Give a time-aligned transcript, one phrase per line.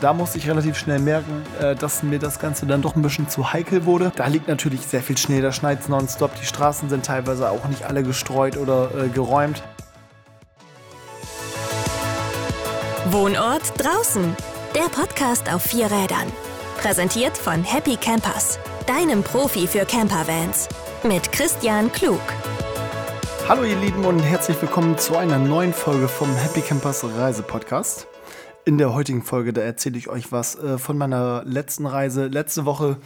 [0.00, 3.30] Da musste ich relativ schnell merken, äh, dass mir das Ganze dann doch ein bisschen
[3.30, 4.12] zu heikel wurde.
[4.14, 6.34] Da liegt natürlich sehr viel Schnee, da schneit es nonstop.
[6.38, 9.62] Die Straßen sind teilweise auch nicht alle gestreut oder äh, geräumt.
[13.10, 14.36] Wohnort draußen.
[14.74, 16.30] Der Podcast auf vier Rädern.
[16.76, 20.68] Präsentiert von Happy Campers, deinem Profi für Campervans.
[21.04, 22.20] Mit Christian Klug.
[23.48, 28.06] Hallo ihr Lieben und herzlich willkommen zu einer neuen Folge vom Happy Campers Reise Podcast.
[28.68, 32.26] In der heutigen Folge, da erzähle ich euch was äh, von meiner letzten Reise.
[32.26, 32.96] Letzte Woche,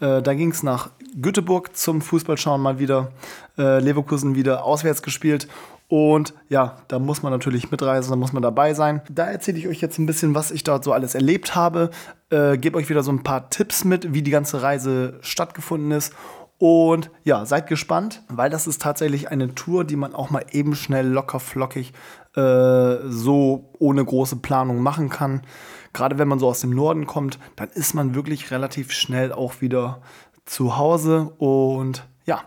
[0.00, 0.88] äh, da ging es nach
[1.20, 3.12] Göteborg zum Fußballschauen mal wieder.
[3.58, 5.46] Äh, Leverkusen wieder auswärts gespielt.
[5.88, 9.02] Und ja, da muss man natürlich mitreisen, da muss man dabei sein.
[9.10, 11.90] Da erzähle ich euch jetzt ein bisschen, was ich dort so alles erlebt habe.
[12.30, 16.14] Äh, Gebe euch wieder so ein paar Tipps mit, wie die ganze Reise stattgefunden ist
[16.60, 20.74] und ja, seid gespannt, weil das ist tatsächlich eine Tour, die man auch mal eben
[20.74, 21.94] schnell locker flockig
[22.36, 25.42] äh, so ohne große Planung machen kann.
[25.92, 29.60] Gerade wenn man so aus dem Norden kommt, dann ist man wirklich relativ schnell auch
[29.60, 30.00] wieder
[30.44, 31.32] zu Hause.
[31.38, 32.42] Und ja,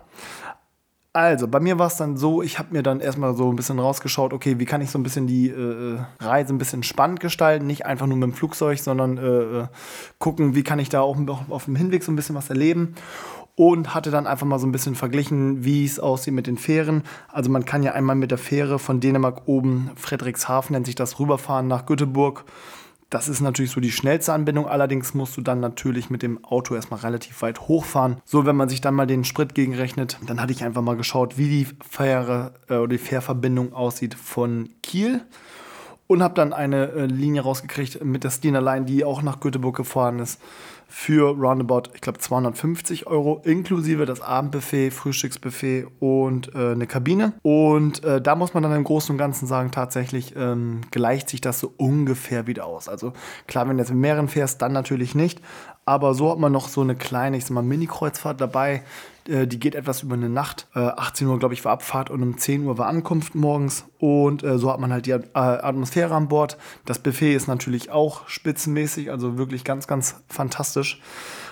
[1.16, 3.78] also, bei mir war es dann so, ich habe mir dann erstmal so ein bisschen
[3.78, 7.68] rausgeschaut, okay, wie kann ich so ein bisschen die äh, Reise ein bisschen spannend gestalten,
[7.68, 9.68] nicht einfach nur mit dem Flugzeug, sondern äh, äh
[10.18, 11.16] gucken, wie kann ich da auch
[11.50, 12.96] auf dem Hinweg so ein bisschen was erleben
[13.56, 17.04] und hatte dann einfach mal so ein bisschen verglichen, wie es aussieht mit den Fähren.
[17.28, 21.20] Also man kann ja einmal mit der Fähre von Dänemark oben, Frederikshafen nennt sich das,
[21.20, 22.46] rüberfahren nach Göteborg.
[23.12, 26.74] Das ist natürlich so die schnellste Anbindung, allerdings musst du dann natürlich mit dem Auto
[26.74, 28.18] erstmal relativ weit hochfahren.
[28.26, 31.38] So, wenn man sich dann mal den Sprit gegenrechnet, dann hatte ich einfach mal geschaut,
[31.38, 35.22] wie die Fähre äh, oder die Fährverbindung aussieht von Kiel
[36.08, 39.76] und habe dann eine äh, Linie rausgekriegt mit der Steamer Line, die auch nach Göteborg
[39.76, 40.42] gefahren ist
[40.96, 47.34] für roundabout, ich glaube, 250 Euro, inklusive das Abendbuffet, Frühstücksbuffet und äh, eine Kabine.
[47.42, 51.42] Und äh, da muss man dann im Großen und Ganzen sagen, tatsächlich ähm, gleicht sich
[51.42, 52.88] das so ungefähr wieder aus.
[52.88, 53.14] Also
[53.48, 55.42] klar, wenn du jetzt mit mehreren fährst, dann natürlich nicht.
[55.84, 58.84] Aber so hat man noch so eine kleine, ich sag mal, Mini-Kreuzfahrt dabei.
[59.28, 60.68] Äh, die geht etwas über eine Nacht.
[60.74, 63.86] 18 äh, Uhr, glaube ich, war Abfahrt und um 10 Uhr war Ankunft morgens.
[64.00, 66.58] Und äh, so hat man halt die Atmosphäre an Bord.
[66.86, 71.02] Das Buffet ist natürlich auch spitzenmäßig, also wirklich ganz, ganz fantastisch.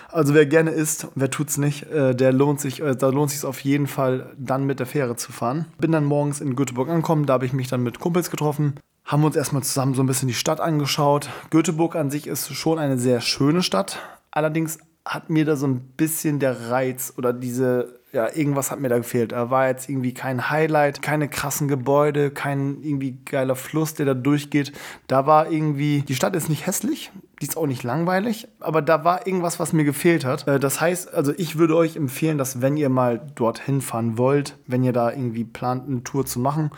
[0.08, 3.86] Also wer gerne isst, wer tut's nicht, der lohnt sich, da lohnt sich auf jeden
[3.86, 5.64] Fall, dann mit der Fähre zu fahren.
[5.78, 8.74] Bin dann morgens in Göteborg angekommen, da habe ich mich dann mit Kumpels getroffen,
[9.06, 11.30] haben uns erstmal zusammen so ein bisschen die Stadt angeschaut.
[11.48, 14.00] Göteborg an sich ist schon eine sehr schöne Stadt.
[14.30, 18.88] Allerdings hat mir da so ein bisschen der Reiz oder diese, ja, irgendwas hat mir
[18.88, 19.32] da gefehlt.
[19.32, 24.14] Da war jetzt irgendwie kein Highlight, keine krassen Gebäude, kein irgendwie geiler Fluss, der da
[24.14, 24.72] durchgeht.
[25.08, 29.02] Da war irgendwie, die Stadt ist nicht hässlich, die ist auch nicht langweilig, aber da
[29.04, 30.46] war irgendwas, was mir gefehlt hat.
[30.46, 34.56] Äh, das heißt, also ich würde euch empfehlen, dass wenn ihr mal dorthin fahren wollt,
[34.66, 36.70] wenn ihr da irgendwie plant, eine Tour zu machen,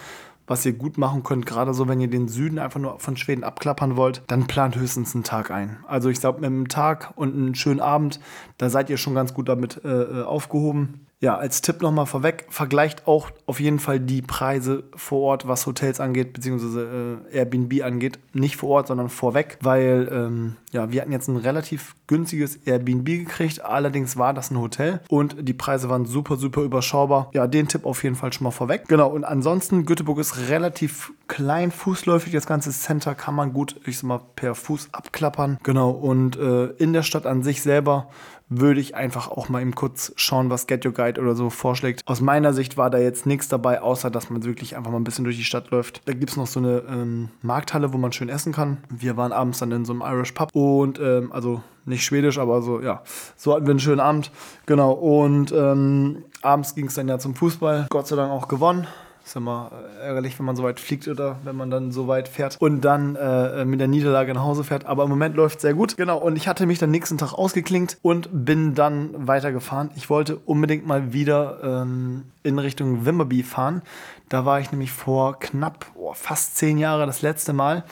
[0.47, 3.45] was ihr gut machen könnt, gerade so, wenn ihr den Süden einfach nur von Schweden
[3.45, 5.79] abklappern wollt, dann plant höchstens einen Tag ein.
[5.87, 8.21] Also ich glaube, mit einem Tag und einem schönen Abend,
[8.59, 12.47] da seid ihr schon ganz gut damit äh, äh aufgehoben ja, als Tipp nochmal vorweg,
[12.51, 17.83] vergleicht auch auf jeden Fall die Preise vor Ort, was Hotels angeht, beziehungsweise äh, Airbnb
[17.83, 18.19] angeht.
[18.33, 23.07] Nicht vor Ort, sondern vorweg, weil ähm, ja, wir hatten jetzt ein relativ günstiges Airbnb
[23.07, 27.31] gekriegt, allerdings war das ein Hotel und die Preise waren super, super überschaubar.
[27.33, 28.85] Ja, den Tipp auf jeden Fall schon mal vorweg.
[28.89, 32.33] Genau, und ansonsten, Göteborg ist relativ klein, fußläufig.
[32.33, 35.59] Das ganze Center kann man gut, ich sag mal, per Fuß abklappern.
[35.63, 38.09] Genau, und äh, in der Stadt an sich selber
[38.49, 42.03] würde ich einfach auch mal eben kurz schauen, was Get Your Guide oder so vorschlägt.
[42.07, 45.05] Aus meiner Sicht war da jetzt nichts dabei, außer dass man wirklich einfach mal ein
[45.05, 46.03] bisschen durch die Stadt läuft.
[46.07, 48.79] Da gibt es noch so eine ähm, Markthalle, wo man schön essen kann.
[48.91, 52.63] Wir waren abends dann in so einem Irish Pub und ähm, also nicht schwedisch, aber
[52.63, 53.03] so, ja,
[53.37, 54.31] so hatten wir einen schönen Abend.
[54.67, 57.87] Genau, und ähm, abends ging es dann ja zum Fußball.
[57.91, 58.87] Gott sei Dank auch gewonnen.
[59.25, 59.71] Ist immer
[60.03, 63.17] ärgerlich, wenn man so weit fliegt oder wenn man dann so weit fährt und dann
[63.17, 64.85] äh, mit der Niederlage nach Hause fährt.
[64.85, 65.97] Aber im Moment läuft sehr gut.
[65.97, 69.91] Genau, und ich hatte mich dann nächsten Tag ausgeklinkt und bin dann weitergefahren.
[69.97, 73.81] Ich wollte unbedingt mal wieder ähm, in Richtung Wimmerby fahren.
[74.29, 77.85] Da war ich nämlich vor knapp, oh, fast zehn Jahren das letzte Mal.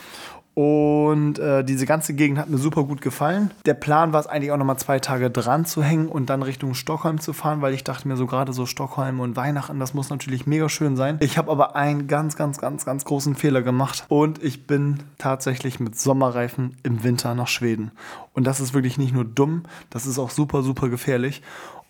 [0.54, 3.50] Und äh, diese ganze Gegend hat mir super gut gefallen.
[3.64, 6.74] Der Plan war es eigentlich auch nochmal zwei Tage dran zu hängen und dann Richtung
[6.74, 10.10] Stockholm zu fahren, weil ich dachte mir so gerade so Stockholm und Weihnachten, das muss
[10.10, 11.16] natürlich mega schön sein.
[11.20, 15.80] Ich habe aber einen ganz, ganz, ganz, ganz großen Fehler gemacht und ich bin tatsächlich
[15.80, 17.92] mit Sommerreifen im Winter nach Schweden.
[18.34, 21.42] Und das ist wirklich nicht nur dumm, das ist auch super, super gefährlich.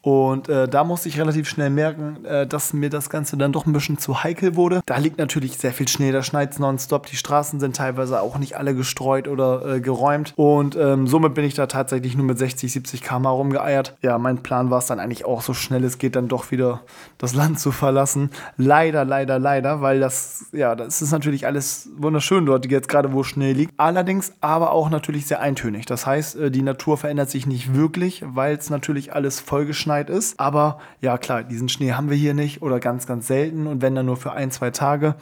[0.02, 3.66] Und äh, da musste ich relativ schnell merken, äh, dass mir das Ganze dann doch
[3.66, 4.81] ein bisschen zu heikel wurde.
[4.84, 7.06] Da liegt natürlich sehr viel Schnee, da schneit es nonstop.
[7.06, 10.34] Die Straßen sind teilweise auch nicht alle gestreut oder äh, geräumt.
[10.34, 13.96] Und ähm, somit bin ich da tatsächlich nur mit 60, 70 km rumgeeiert.
[14.02, 16.81] Ja, mein Plan war es dann eigentlich auch so schnell es geht, dann doch wieder
[17.19, 18.31] das Land zu verlassen.
[18.56, 23.22] Leider, leider, leider, weil das, ja, das ist natürlich alles wunderschön dort, jetzt gerade wo
[23.22, 23.72] Schnee liegt.
[23.76, 25.87] Allerdings aber auch natürlich sehr eintönig.
[25.87, 30.38] Das heißt, äh, die Natur verändert sich nicht wirklich, weil es natürlich alles vollgeschneit ist.
[30.40, 33.94] Aber ja, klar, diesen Schnee haben wir hier nicht oder ganz, ganz selten und wenn
[33.94, 35.14] dann nur für ein, zwei Tage.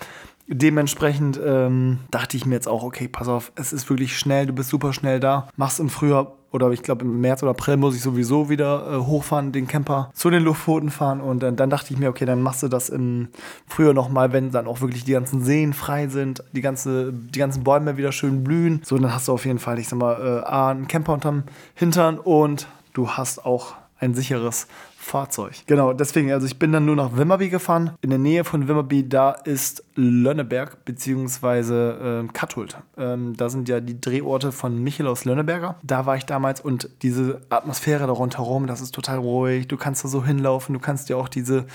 [0.52, 4.52] Dementsprechend ähm, dachte ich mir jetzt auch, okay, pass auf, es ist wirklich schnell, du
[4.52, 7.94] bist super schnell da, machst im Frühjahr oder ich glaube im März oder April muss
[7.94, 11.92] ich sowieso wieder äh, hochfahren, den Camper zu den Luftpfoten fahren und äh, dann dachte
[11.92, 13.28] ich mir, okay, dann machst du das im
[13.68, 17.62] Frühjahr nochmal, wenn dann auch wirklich die ganzen Seen frei sind, die, ganze, die ganzen
[17.62, 18.82] Bäume wieder schön blühen.
[18.84, 21.44] So, dann hast du auf jeden Fall, ich sag mal, äh, A, einen Camper unterm
[21.74, 24.66] Hintern und du hast auch ein sicheres
[24.96, 25.54] Fahrzeug.
[25.66, 27.92] Genau, deswegen, also ich bin dann nur nach Wimmerby gefahren.
[28.00, 32.20] In der Nähe von Wimmerby, da ist Lönneberg bzw.
[32.20, 32.78] Äh, Kattult.
[32.96, 35.76] Ähm, da sind ja die Drehorte von Michel aus Lönneberger.
[35.82, 39.68] Da war ich damals und diese Atmosphäre da rundherum, das ist total ruhig.
[39.68, 41.66] Du kannst da so hinlaufen, du kannst dir auch diese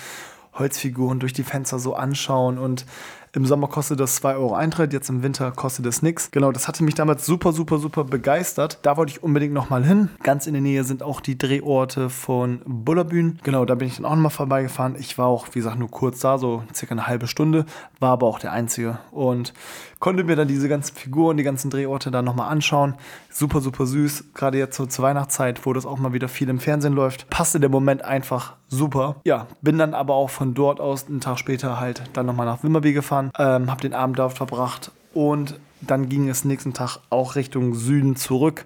[0.53, 2.85] Holzfiguren durch die Fenster so anschauen und
[3.35, 6.31] im Sommer kostet das 2 Euro Eintritt, jetzt im Winter kostet es nichts.
[6.31, 8.79] Genau, das hatte mich damals super, super, super begeistert.
[8.81, 10.09] Da wollte ich unbedingt nochmal hin.
[10.23, 13.39] Ganz in der Nähe sind auch die Drehorte von Bullerbühn.
[13.43, 14.95] Genau, da bin ich dann auch nochmal vorbeigefahren.
[14.97, 17.65] Ich war auch, wie gesagt, nur kurz da, so circa eine halbe Stunde,
[17.99, 19.53] war aber auch der Einzige und
[19.99, 22.95] konnte mir dann diese ganzen Figuren, die ganzen Drehorte dann nochmal anschauen.
[23.29, 24.33] Super, super süß.
[24.33, 27.59] Gerade jetzt so zur Weihnachtszeit, wo das auch mal wieder viel im Fernsehen läuft, passte
[27.59, 29.17] der Moment einfach super.
[29.25, 32.63] Ja, bin dann aber auch von dort aus einen Tag später halt dann nochmal nach
[32.63, 37.35] Wimmerby gefahren, ähm, habe den Abend dort verbracht und dann ging es nächsten Tag auch
[37.35, 38.65] Richtung Süden zurück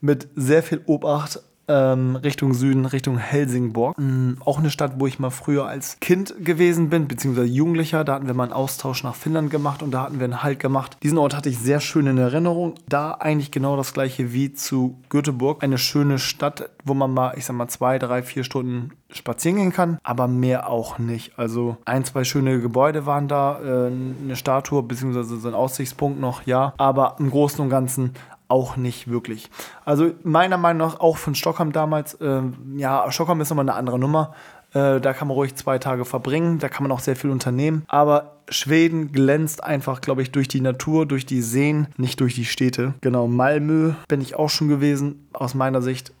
[0.00, 3.98] mit sehr viel Obacht ähm, Richtung Süden, Richtung Helsingborg.
[3.98, 8.04] Mhm, auch eine Stadt, wo ich mal früher als Kind gewesen bin, beziehungsweise Jugendlicher.
[8.04, 10.60] Da hatten wir mal einen Austausch nach Finnland gemacht und da hatten wir einen Halt
[10.60, 10.96] gemacht.
[11.02, 12.74] Diesen Ort hatte ich sehr schön in Erinnerung.
[12.88, 15.62] Da eigentlich genau das gleiche wie zu Göteborg.
[15.62, 19.72] Eine schöne Stadt, wo man mal, ich sag mal, zwei, drei, vier Stunden spazieren gehen
[19.72, 21.38] kann, aber mehr auch nicht.
[21.38, 26.42] Also ein, zwei schöne Gebäude waren da, äh, eine Statue beziehungsweise so ein Aussichtspunkt noch,
[26.46, 26.74] ja.
[26.76, 28.12] Aber im Großen und Ganzen
[28.48, 29.50] auch nicht wirklich.
[29.84, 32.42] Also meiner Meinung nach auch von Stockholm damals, äh,
[32.76, 34.34] ja, Stockholm ist nochmal eine andere Nummer.
[34.72, 37.84] Äh, da kann man ruhig zwei Tage verbringen, da kann man auch sehr viel unternehmen.
[37.88, 42.44] Aber Schweden glänzt einfach, glaube ich, durch die Natur, durch die Seen, nicht durch die
[42.44, 42.94] Städte.
[43.00, 45.28] Genau, Malmö bin ich auch schon gewesen.
[45.32, 46.12] Aus meiner Sicht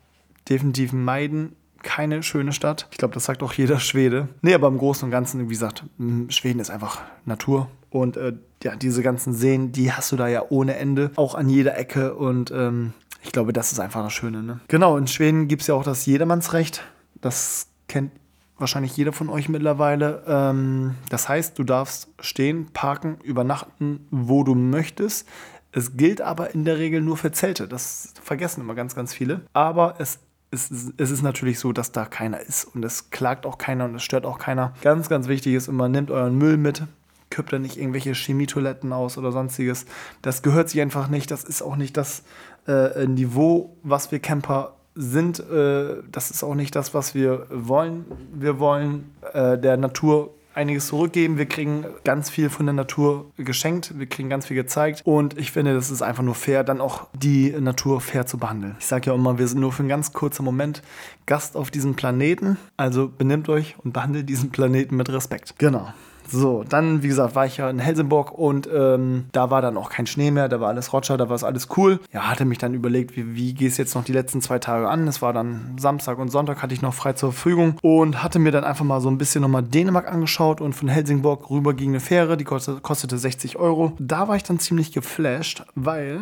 [0.48, 2.88] definitiv meiden keine schöne Stadt.
[2.90, 4.28] Ich glaube, das sagt auch jeder Schwede.
[4.42, 5.84] Nee, aber im Großen und Ganzen, wie gesagt,
[6.28, 7.68] Schweden ist einfach Natur.
[7.96, 11.48] Und äh, ja, diese ganzen Seen, die hast du da ja ohne Ende, auch an
[11.48, 12.14] jeder Ecke.
[12.14, 14.42] Und ähm, ich glaube, das ist einfach das Schöne.
[14.42, 14.60] Ne?
[14.68, 16.82] Genau, in Schweden gibt es ja auch das Jedermannsrecht.
[17.20, 18.12] Das kennt
[18.58, 20.22] wahrscheinlich jeder von euch mittlerweile.
[20.26, 25.26] Ähm, das heißt, du darfst stehen, parken, übernachten, wo du möchtest.
[25.72, 27.68] Es gilt aber in der Regel nur für Zelte.
[27.68, 29.42] Das vergessen immer ganz, ganz viele.
[29.52, 30.20] Aber es
[30.52, 33.96] es, es, ist natürlich so, dass da keiner ist und es klagt auch keiner und
[33.96, 34.72] es stört auch keiner.
[34.80, 36.84] Ganz, ganz wichtig ist immer, nehmt euren Müll mit
[37.30, 39.86] köpft da nicht irgendwelche Chemietoiletten aus oder sonstiges.
[40.22, 41.30] Das gehört sich einfach nicht.
[41.30, 42.22] Das ist auch nicht das
[42.66, 45.40] äh, Niveau, was wir Camper sind.
[45.40, 48.04] Äh, das ist auch nicht das, was wir wollen.
[48.32, 51.36] Wir wollen äh, der Natur einiges zurückgeben.
[51.36, 53.98] Wir kriegen ganz viel von der Natur geschenkt.
[53.98, 55.02] Wir kriegen ganz viel gezeigt.
[55.04, 58.74] Und ich finde, das ist einfach nur fair, dann auch die Natur fair zu behandeln.
[58.78, 60.82] Ich sage ja immer, wir sind nur für einen ganz kurzen Moment
[61.26, 62.56] Gast auf diesem Planeten.
[62.78, 65.54] Also benimmt euch und behandelt diesen Planeten mit Respekt.
[65.58, 65.92] Genau.
[66.30, 69.90] So, dann, wie gesagt, war ich ja in Helsingborg und ähm, da war dann auch
[69.90, 72.00] kein Schnee mehr, da war alles Roger, da war es alles cool.
[72.12, 75.06] Ja, hatte mich dann überlegt, wie, wie es jetzt noch die letzten zwei Tage an?
[75.06, 78.50] Es war dann Samstag und Sonntag, hatte ich noch frei zur Verfügung und hatte mir
[78.50, 82.00] dann einfach mal so ein bisschen nochmal Dänemark angeschaut und von Helsingborg rüber ging eine
[82.00, 83.92] Fähre, die kostete, kostete 60 Euro.
[83.98, 86.20] Da war ich dann ziemlich geflasht, weil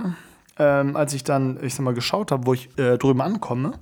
[0.59, 3.73] ähm, als ich dann, ich sag mal, geschaut habe, wo ich äh, drüben ankomme,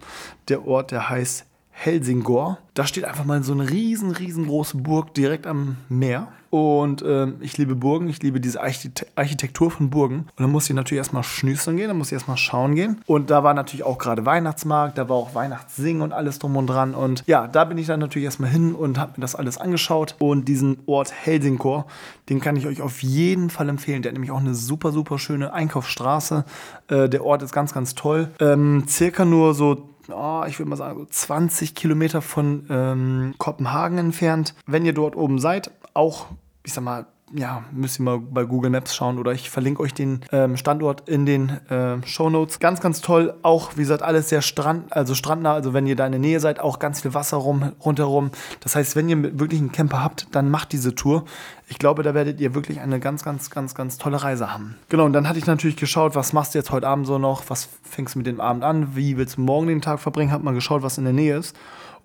[0.49, 2.59] der Ort, der heißt Helsingor.
[2.75, 6.29] Da steht einfach mal so eine riesen, riesengroße Burg direkt am Meer.
[6.53, 10.27] Und ähm, ich liebe Burgen, ich liebe diese Architektur von Burgen.
[10.37, 13.01] Und dann muss ich natürlich erstmal schnüstern gehen, dann muss ich erstmal schauen gehen.
[13.07, 16.67] Und da war natürlich auch gerade Weihnachtsmarkt, da war auch Weihnachtssingen und alles drum und
[16.67, 16.95] dran.
[16.95, 20.15] Und ja, da bin ich dann natürlich erstmal hin und habe mir das alles angeschaut.
[20.19, 21.87] Und diesen Ort Helsingor,
[22.29, 24.03] den kann ich euch auf jeden Fall empfehlen.
[24.03, 26.45] Der hat nämlich auch eine super, super schöne Einkaufsstraße.
[26.89, 28.29] Äh, der Ort ist ganz, ganz toll.
[28.41, 34.55] Ähm, circa nur so oh, ich würde mal sagen, 20 Kilometer von ähm, Kopenhagen entfernt.
[34.67, 36.27] Wenn ihr dort oben seid, auch,
[36.65, 39.95] ich sag mal, ja, müsst ihr mal bei Google Maps schauen oder ich verlinke euch
[39.95, 42.59] den ähm, Standort in den äh, Show Notes.
[42.59, 43.35] Ganz, ganz toll.
[43.43, 45.55] Auch, wie gesagt, alles sehr strand, also strandnah.
[45.55, 48.33] Also wenn ihr da in der Nähe seid, auch ganz viel Wasser rum, rundherum.
[48.61, 51.25] Das heißt, wenn ihr wirklich einen Camper habt, dann macht diese Tour.
[51.69, 54.77] Ich glaube, da werdet ihr wirklich eine ganz, ganz, ganz, ganz tolle Reise haben.
[54.91, 57.45] Genau, und dann hatte ich natürlich geschaut, was machst du jetzt heute Abend so noch?
[57.49, 58.95] Was fängst du mit dem Abend an?
[58.95, 60.33] Wie willst du morgen den Tag verbringen?
[60.33, 61.57] Hab mal geschaut, was in der Nähe ist.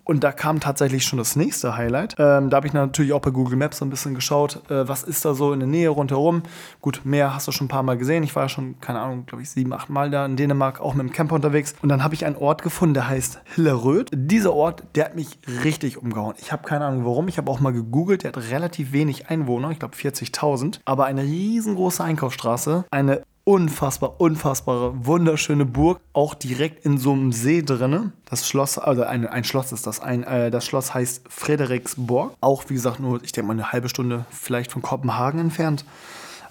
[0.08, 2.16] Und da kam tatsächlich schon das nächste Highlight.
[2.18, 5.02] Ähm, da habe ich natürlich auch bei Google Maps so ein bisschen geschaut, äh, was
[5.02, 6.44] ist da so in der Nähe rundherum.
[6.80, 8.22] Gut, mehr hast du schon ein paar Mal gesehen.
[8.22, 10.94] Ich war ja schon, keine Ahnung, glaube ich, sieben, acht Mal da in Dänemark, auch
[10.94, 11.74] mit dem Camper unterwegs.
[11.82, 14.08] Und dann habe ich einen Ort gefunden, der heißt Hilleröd.
[14.14, 16.36] Dieser Ort, der hat mich richtig umgehauen.
[16.38, 17.28] Ich habe keine Ahnung warum.
[17.28, 18.24] Ich habe auch mal gegoogelt.
[18.24, 20.80] Der hat relativ wenig Einwohner, ich glaube 40.000.
[20.86, 27.62] Aber eine riesengroße Einkaufsstraße, eine unfassbar, unfassbare, wunderschöne Burg, auch direkt in so einem See
[27.62, 28.12] drinne.
[28.26, 30.00] Das Schloss, also ein, ein Schloss ist das.
[30.00, 32.34] Ein, äh, das Schloss heißt Frederiksborg.
[32.42, 35.86] Auch, wie gesagt, nur, ich denke mal, eine halbe Stunde vielleicht von Kopenhagen entfernt.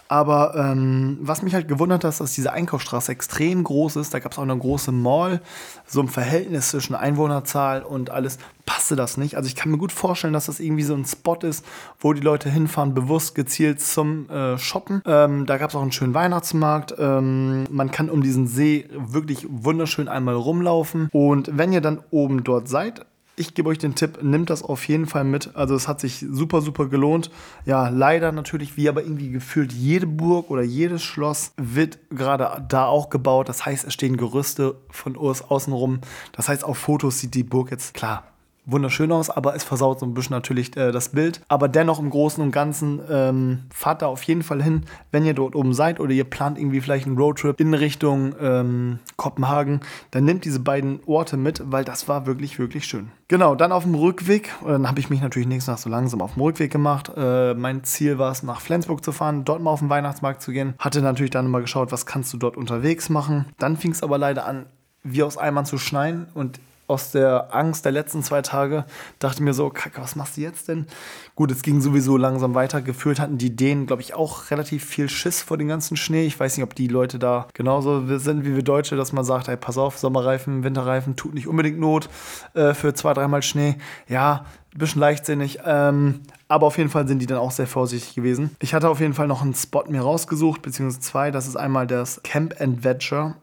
[0.07, 4.15] Aber ähm, was mich halt gewundert hat, ist, dass diese Einkaufsstraße extrem groß ist.
[4.15, 5.41] Da gab es auch eine große Mall.
[5.85, 8.39] So ein Verhältnis zwischen Einwohnerzahl und alles
[8.77, 9.35] passte das nicht.
[9.37, 11.65] Also ich kann mir gut vorstellen, dass das irgendwie so ein Spot ist,
[11.99, 15.01] wo die Leute hinfahren, bewusst gezielt zum äh, Shoppen.
[15.07, 16.93] Ähm, da gab es auch einen schönen Weihnachtsmarkt.
[16.99, 21.09] Ähm, man kann um diesen See wirklich wunderschön einmal rumlaufen.
[21.11, 23.03] Und wenn ihr dann oben dort seid,
[23.35, 25.55] ich gebe euch den Tipp, nimmt das auf jeden Fall mit.
[25.55, 27.31] Also es hat sich super, super gelohnt.
[27.65, 32.85] Ja, leider natürlich, wie aber irgendwie gefühlt jede Burg oder jedes Schloss wird gerade da
[32.85, 33.49] auch gebaut.
[33.49, 36.01] Das heißt, es stehen Gerüste von außen rum.
[36.31, 38.23] Das heißt, auf Fotos sieht die Burg jetzt klar
[38.67, 41.41] wunderschön aus, aber es versaut so ein bisschen natürlich äh, das Bild.
[41.47, 45.33] Aber dennoch im Großen und Ganzen ähm, fahrt da auf jeden Fall hin, wenn ihr
[45.33, 49.79] dort oben seid oder ihr plant irgendwie vielleicht einen Roadtrip in Richtung ähm, Kopenhagen,
[50.11, 53.09] dann nehmt diese beiden Orte mit, weil das war wirklich, wirklich schön.
[53.29, 56.33] Genau, dann auf dem Rückweg, dann habe ich mich natürlich nächstes Nach so langsam auf
[56.33, 57.11] dem Rückweg gemacht.
[57.15, 60.51] Äh, mein Ziel war es, nach Flensburg zu fahren, dort mal auf den Weihnachtsmarkt zu
[60.51, 60.75] gehen.
[60.79, 63.45] Hatte natürlich dann mal geschaut, was kannst du dort unterwegs machen.
[63.57, 64.65] Dann fing es aber leider an,
[65.03, 68.85] wie aus Eimern zu schneien und aus der Angst der letzten zwei Tage
[69.19, 70.87] dachte mir so, Kacke, was machst du jetzt denn?
[71.35, 72.81] Gut, es ging sowieso langsam weiter.
[72.81, 76.25] Gefühlt hatten die Dänen, glaube ich, auch relativ viel Schiss vor dem ganzen Schnee.
[76.25, 79.47] Ich weiß nicht, ob die Leute da genauso sind wie wir Deutsche, dass man sagt,
[79.49, 82.09] hey, pass auf, Sommerreifen, Winterreifen, tut nicht unbedingt Not
[82.53, 83.75] äh, für zwei, dreimal Schnee.
[84.07, 85.59] Ja, ein bisschen leichtsinnig.
[85.65, 88.55] Ähm, aber auf jeden Fall sind die dann auch sehr vorsichtig gewesen.
[88.59, 91.31] Ich hatte auf jeden Fall noch einen Spot mir rausgesucht, beziehungsweise zwei.
[91.31, 93.35] Das ist einmal das Camp Adventure.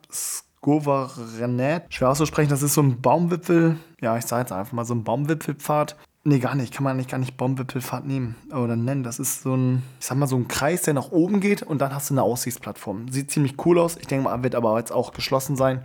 [0.65, 1.93] Govarenet.
[1.93, 3.77] Schwer auszusprechen, das ist so ein Baumwipfel.
[4.01, 5.95] Ja, ich sage jetzt einfach mal so ein Baumwipfelpfad.
[6.25, 6.73] Nee, gar nicht.
[6.73, 9.03] Kann man eigentlich gar nicht Baumwipfelpfad nehmen oder nennen.
[9.03, 11.83] Das ist so ein, ich sag mal, so ein Kreis, der nach oben geht und
[11.83, 13.11] dann hast du eine Aussichtsplattform.
[13.11, 13.99] Sieht ziemlich cool aus.
[13.99, 15.83] Ich denke mal, wird aber jetzt auch geschlossen sein.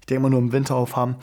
[0.00, 1.16] Ich denke mal, nur im Winter aufhaben.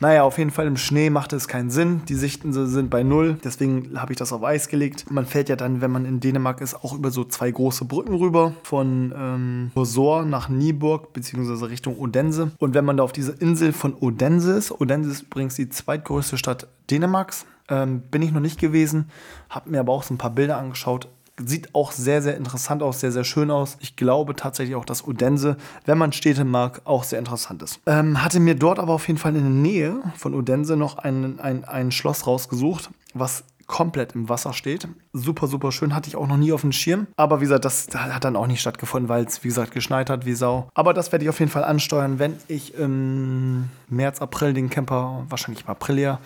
[0.00, 2.00] Naja, auf jeden Fall im Schnee macht es keinen Sinn.
[2.08, 3.38] Die Sichten sind bei Null.
[3.44, 5.10] Deswegen habe ich das auf Eis gelegt.
[5.10, 8.14] Man fährt ja dann, wenn man in Dänemark ist, auch über so zwei große Brücken
[8.14, 8.54] rüber.
[8.62, 12.52] Von ähm, Rosor nach Nieburg, beziehungsweise Richtung Odense.
[12.58, 16.38] Und wenn man da auf diese Insel von Odense ist, Odense ist übrigens die zweitgrößte
[16.38, 17.44] Stadt Dänemarks.
[17.68, 19.10] Ähm, bin ich noch nicht gewesen,
[19.48, 21.08] habe mir aber auch so ein paar Bilder angeschaut
[21.44, 23.76] Sieht auch sehr, sehr interessant aus, sehr, sehr schön aus.
[23.80, 25.56] Ich glaube tatsächlich auch, dass Odense,
[25.86, 27.80] wenn man Städte mag, auch sehr interessant ist.
[27.86, 31.40] Ähm, hatte mir dort aber auf jeden Fall in der Nähe von Odense noch ein,
[31.40, 34.88] ein, ein Schloss rausgesucht, was komplett im Wasser steht.
[35.12, 35.94] Super, super schön.
[35.94, 37.06] Hatte ich auch noch nie auf dem Schirm.
[37.16, 40.26] Aber wie gesagt, das hat dann auch nicht stattgefunden, weil es, wie gesagt, geschneit hat
[40.26, 40.68] wie Sau.
[40.74, 45.24] Aber das werde ich auf jeden Fall ansteuern, wenn ich im März, April den Camper,
[45.28, 46.18] wahrscheinlich im April ja,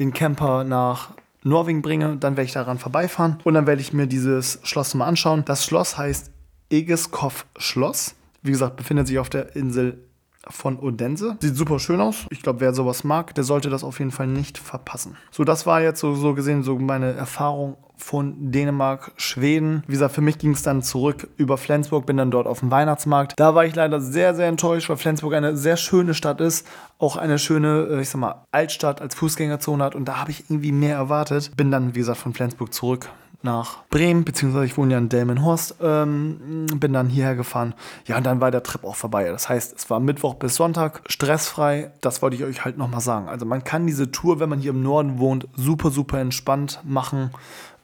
[0.00, 1.10] den Camper nach
[1.44, 5.06] Norwegen bringe, dann werde ich daran vorbeifahren und dann werde ich mir dieses Schloss mal
[5.06, 5.44] anschauen.
[5.44, 6.30] Das Schloss heißt
[6.70, 8.14] Egeskov Schloss.
[8.42, 10.07] Wie gesagt, befindet sich auf der Insel
[10.48, 11.36] von Odense.
[11.40, 12.26] Sieht super schön aus.
[12.30, 15.16] Ich glaube, wer sowas mag, der sollte das auf jeden Fall nicht verpassen.
[15.30, 19.82] So, das war jetzt so, so gesehen so meine Erfahrung von Dänemark, Schweden.
[19.86, 22.70] Wie gesagt, für mich ging es dann zurück über Flensburg, bin dann dort auf dem
[22.70, 23.34] Weihnachtsmarkt.
[23.36, 26.66] Da war ich leider sehr, sehr enttäuscht, weil Flensburg eine sehr schöne Stadt ist,
[26.98, 30.48] auch eine schöne, äh, ich sag mal, Altstadt als Fußgängerzone hat und da habe ich
[30.48, 31.56] irgendwie mehr erwartet.
[31.56, 33.10] Bin dann, wie gesagt, von Flensburg zurück
[33.42, 37.74] nach Bremen, beziehungsweise ich wohne ja in Delmenhorst, ähm, bin dann hierher gefahren.
[38.06, 39.28] Ja, und dann war der Trip auch vorbei.
[39.28, 41.92] Das heißt, es war Mittwoch bis Sonntag, stressfrei.
[42.00, 43.28] Das wollte ich euch halt nochmal sagen.
[43.28, 47.30] Also man kann diese Tour, wenn man hier im Norden wohnt, super, super entspannt machen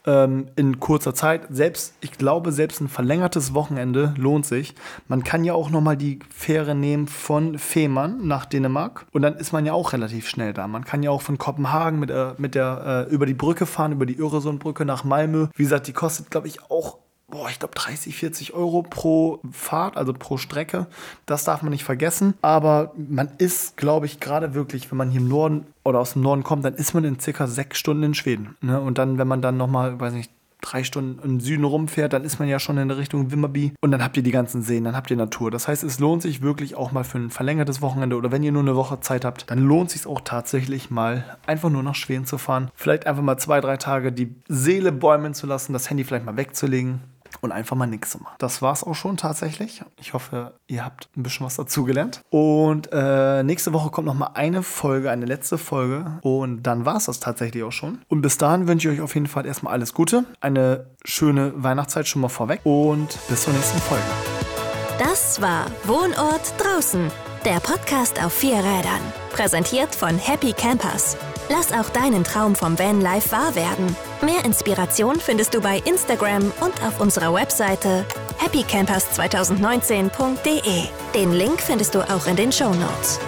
[0.07, 1.43] ähm, in kurzer Zeit.
[1.51, 4.75] Selbst, ich glaube, selbst ein verlängertes Wochenende lohnt sich.
[5.09, 9.53] Man kann ja auch nochmal die Fähre nehmen von Fehmarn nach Dänemark und dann ist
[9.53, 10.69] man ja auch relativ schnell da.
[10.69, 13.93] Man kann ja auch von Kopenhagen mit, äh, mit der, äh, über die Brücke fahren,
[13.93, 15.49] über die Öresundbrücke nach Malmö.
[15.55, 16.99] Wie gesagt, die kostet, glaube ich, auch
[17.35, 20.87] boah, ich glaube 30, 40 Euro pro Fahrt, also pro Strecke.
[21.27, 22.35] Das darf man nicht vergessen.
[22.43, 26.23] Aber man ist, glaube ich, gerade wirklich, wenn man hier im Norden oder aus dem
[26.23, 28.57] Norden kommt, dann ist man in circa sechs Stunden in Schweden.
[28.61, 28.81] Ne?
[28.81, 32.39] Und dann, wenn man dann nochmal, weiß nicht, drei Stunden im Süden rumfährt, dann ist
[32.39, 34.97] man ja schon in der Richtung Wimmerby und dann habt ihr die ganzen Seen, dann
[34.97, 35.51] habt ihr Natur.
[35.51, 38.53] Das heißt, es lohnt sich wirklich auch mal für ein verlängertes Wochenende oder wenn ihr
[38.53, 42.25] nur eine Woche Zeit habt, dann lohnt sich auch tatsächlich mal einfach nur nach Schweden
[42.25, 42.71] zu fahren.
[42.75, 46.39] Vielleicht einfach mal zwei, drei Tage die Seele bäumen zu lassen, das Handy vielleicht mal
[46.39, 47.01] wegzulegen
[47.45, 48.35] und einfach mal nichts zu machen.
[48.39, 49.83] Das war es auch schon tatsächlich.
[50.01, 52.23] Ich hoffe, ihr habt ein bisschen was dazugelernt.
[52.31, 56.19] Und äh, nächste Woche kommt noch mal eine Folge, eine letzte Folge.
[56.23, 58.01] Und dann war es das tatsächlich auch schon.
[58.09, 60.25] Und bis dahin wünsche ich euch auf jeden Fall erstmal alles Gute.
[60.41, 62.61] Eine schöne Weihnachtszeit schon mal vorweg.
[62.65, 64.05] Und bis zur nächsten Folge.
[64.99, 67.11] Das war Wohnort draußen.
[67.45, 69.13] Der Podcast auf vier Rädern.
[69.31, 71.19] Präsentiert von Happy Campers.
[71.51, 73.95] Lass auch deinen Traum vom Vanlife wahr werden.
[74.23, 78.07] Mehr Inspiration findest du bei Instagram und auf unserer Webseite
[78.43, 80.85] happycampers2019.de.
[81.15, 83.21] Den Link findest du auch in den Show Notes.